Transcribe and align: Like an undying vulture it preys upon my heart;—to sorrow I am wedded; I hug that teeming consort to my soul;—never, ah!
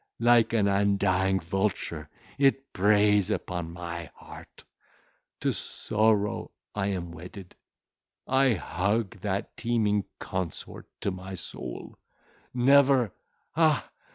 Like 0.19 0.51
an 0.53 0.67
undying 0.67 1.39
vulture 1.39 2.09
it 2.39 2.73
preys 2.73 3.29
upon 3.29 3.71
my 3.71 4.09
heart;—to 4.15 5.51
sorrow 5.53 6.49
I 6.73 6.87
am 6.87 7.11
wedded; 7.11 7.55
I 8.25 8.55
hug 8.55 9.19
that 9.19 9.55
teeming 9.55 10.05
consort 10.17 10.87
to 11.01 11.11
my 11.11 11.35
soul;—never, 11.35 13.13
ah! 13.55 13.91